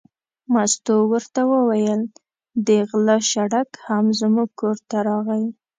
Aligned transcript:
مستو 0.53 0.95
ورته 1.11 1.41
وویل: 1.53 2.01
د 2.67 2.67
غله 2.89 3.17
شړک 3.31 3.69
هم 3.87 4.05
زموږ 4.19 4.49
کور 4.59 4.77
ته 4.89 4.97
راغی. 5.07 5.45